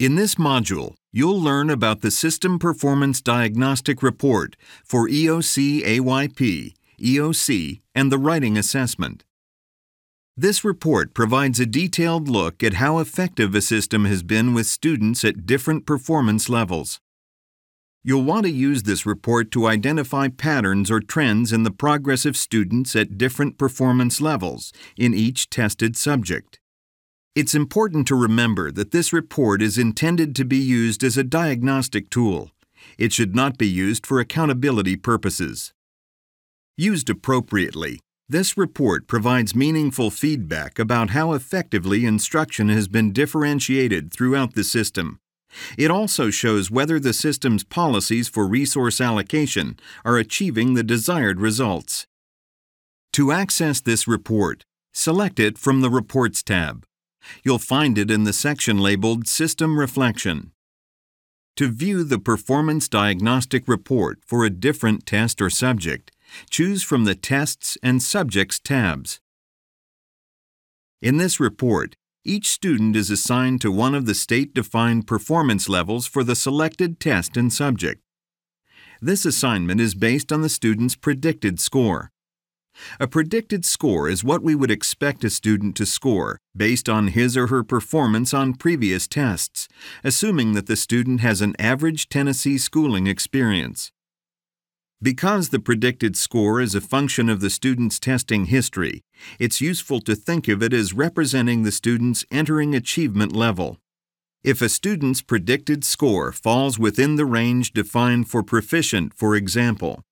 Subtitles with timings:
[0.00, 7.80] In this module, you'll learn about the System Performance Diagnostic Report for EOC AYP, EOC,
[7.94, 9.24] and the Writing Assessment.
[10.34, 15.22] This report provides a detailed look at how effective a system has been with students
[15.22, 16.98] at different performance levels.
[18.02, 22.38] You'll want to use this report to identify patterns or trends in the progress of
[22.38, 26.59] students at different performance levels in each tested subject.
[27.34, 32.10] It's important to remember that this report is intended to be used as a diagnostic
[32.10, 32.50] tool.
[32.98, 35.72] It should not be used for accountability purposes.
[36.76, 44.54] Used appropriately, this report provides meaningful feedback about how effectively instruction has been differentiated throughout
[44.54, 45.20] the system
[45.76, 52.06] it also shows whether the system's policies for resource allocation are achieving the desired results.
[53.14, 56.84] To access this report, select it from the Reports tab.
[57.44, 60.52] You'll find it in the section labeled System Reflection.
[61.56, 66.10] To view the Performance Diagnostic Report for a different test or subject,
[66.48, 69.20] choose from the Tests and Subjects tabs.
[71.02, 76.22] In this report, each student is assigned to one of the state-defined performance levels for
[76.22, 78.02] the selected test and subject.
[79.00, 82.10] This assignment is based on the student's predicted score.
[82.98, 87.36] A predicted score is what we would expect a student to score based on his
[87.36, 89.68] or her performance on previous tests,
[90.02, 93.92] assuming that the student has an average Tennessee schooling experience.
[95.02, 99.02] Because the predicted score is a function of the student's testing history,
[99.38, 103.78] it's useful to think of it as representing the student's entering achievement level.
[104.44, 110.02] If a student's predicted score falls within the range defined for proficient, for example,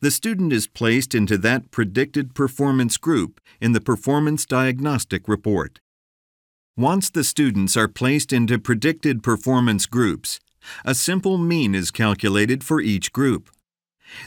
[0.00, 5.80] the student is placed into that predicted performance group in the Performance Diagnostic Report.
[6.76, 10.40] Once the students are placed into predicted performance groups,
[10.84, 13.50] a simple mean is calculated for each group.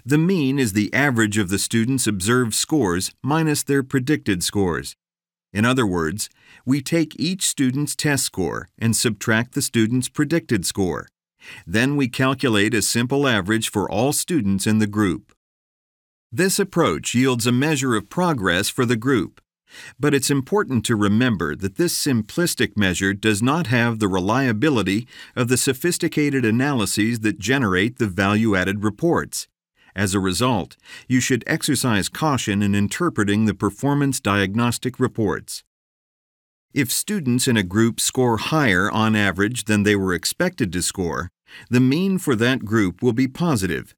[0.06, 4.96] The mean is the average of the students' observed scores minus their predicted scores.
[5.54, 6.30] In other words,
[6.66, 11.08] we take each student's test score and subtract the student's predicted score.
[11.66, 15.34] Then we calculate a simple average for all students in the group.
[16.32, 19.42] This approach yields a measure of progress for the group.
[20.00, 25.48] But it's important to remember that this simplistic measure does not have the reliability of
[25.48, 29.48] the sophisticated analyses that generate the value added reports.
[29.96, 35.64] As a result, you should exercise caution in interpreting the performance diagnostic reports.
[36.76, 41.32] If students in a group score higher on average than they were expected to score,
[41.72, 43.96] the mean for that group will be positive.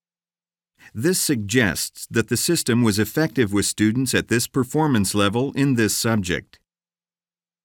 [0.93, 5.95] This suggests that the system was effective with students at this performance level in this
[5.95, 6.59] subject.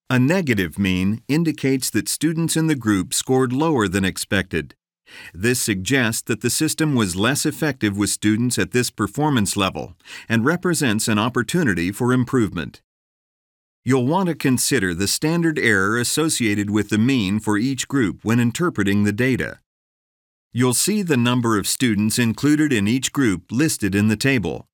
[0.08, 4.76] A negative mean indicates that students in the group scored lower than expected.
[5.34, 9.94] This suggests that the system was less effective with students at this performance level
[10.28, 12.80] and represents an opportunity for improvement.
[13.84, 18.38] You'll want to consider the standard error associated with the mean for each group when
[18.38, 19.58] interpreting the data.
[20.58, 24.66] You'll see the number of students included in each group listed in the table.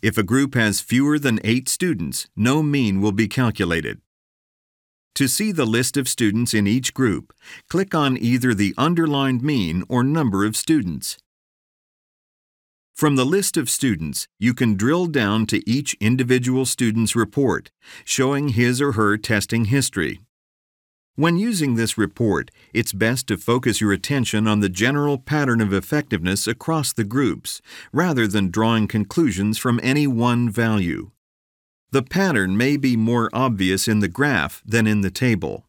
[0.00, 4.00] If a group has fewer than 8 students, no mean will be calculated.
[5.14, 7.34] To see the list of students in each group,
[7.68, 11.18] click on either the underlined mean or number of students.
[12.94, 17.70] From the list of students, you can drill down to each individual student's report,
[18.06, 20.20] showing his or her testing history.
[21.16, 25.72] When using this report, it's best to focus your attention on the general pattern of
[25.72, 31.12] effectiveness across the groups, rather than drawing conclusions from any one value.
[31.90, 35.64] The pattern may be more obvious in the graph than in the table.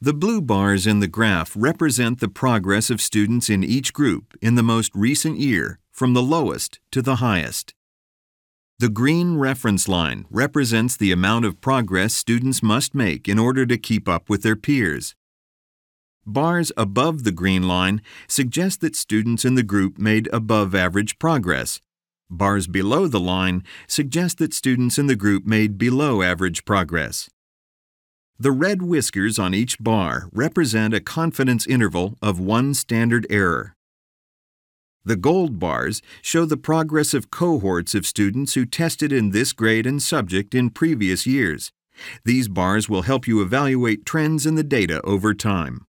[0.00, 4.54] The blue bars in the graph represent the progress of students in each group in
[4.54, 7.74] the most recent year from the lowest to the highest.
[8.78, 13.78] The green reference line represents the amount of progress students must make in order to
[13.78, 15.14] keep up with their peers.
[16.26, 21.80] Bars above the green line suggest that students in the group made above average progress,
[22.28, 27.30] Bars below the line suggest that students in the group made below average progress.
[28.38, 33.75] The red whiskers on each bar represent a confidence interval of one standard error.
[35.06, 39.86] The gold bars show the progress of cohorts of students who tested in this grade
[39.86, 41.70] and subject in previous years.
[42.24, 45.86] These bars will help you evaluate trends in the data over time.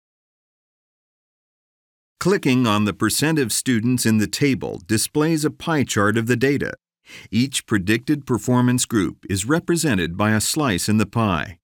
[2.19, 6.35] Clicking on the percent of students in the table displays a pie chart of the
[6.35, 6.73] data.
[7.31, 11.59] Each predicted performance group is represented by a slice in the pie.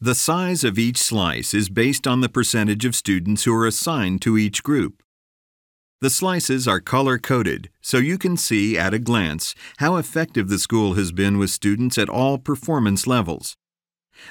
[0.00, 4.22] The size of each slice is based on the percentage of students who are assigned
[4.22, 5.02] to each group.
[6.04, 10.58] The slices are color coded so you can see at a glance how effective the
[10.58, 13.56] school has been with students at all performance levels.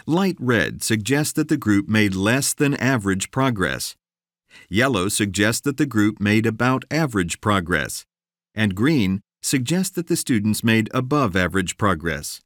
[0.05, 3.95] Light red suggests that the group made less than average progress.
[4.69, 8.05] Yellow suggests that the group made about average progress.
[8.53, 12.39] And green suggests that the students made above average progress.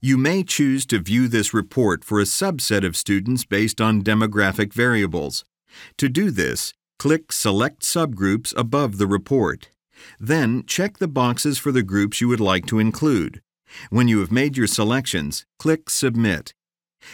[0.00, 4.72] You may choose to view this report for a subset of students based on demographic
[4.72, 5.44] variables.
[5.98, 9.70] To do this, click Select Subgroups above the report.
[10.18, 13.40] Then check the boxes for the groups you would like to include.
[13.90, 16.54] When you have made your selections, click Submit.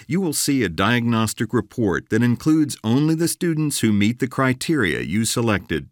[0.07, 5.01] You will see a diagnostic report that includes only the students who meet the criteria
[5.01, 5.89] you selected.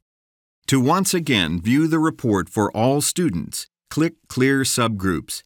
[0.68, 5.42] To once again view the report for all students, click Clear Subgroups.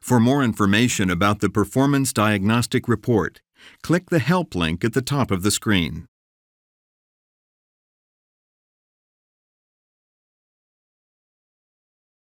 [0.00, 3.40] For more information about the Performance Diagnostic Report,
[3.82, 6.06] click the Help link at the top of the screen.